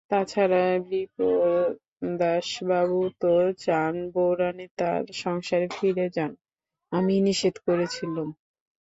[0.09, 3.33] তা ছাড়া বিপ্রদাসবাবু তো
[3.59, 6.31] চান বউরানী তাঁর সংসারে ফিরে যান,
[6.91, 8.29] আমিই নিষেধ করেছিলুম।